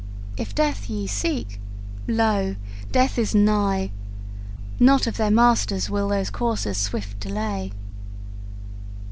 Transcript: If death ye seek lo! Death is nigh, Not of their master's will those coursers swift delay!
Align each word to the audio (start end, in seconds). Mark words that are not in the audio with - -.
If 0.35 0.55
death 0.55 0.89
ye 0.89 1.05
seek 1.05 1.61
lo! 2.07 2.55
Death 2.91 3.19
is 3.19 3.35
nigh, 3.35 3.91
Not 4.79 5.05
of 5.05 5.17
their 5.17 5.29
master's 5.29 5.91
will 5.91 6.07
those 6.07 6.31
coursers 6.31 6.79
swift 6.79 7.19
delay! 7.19 7.71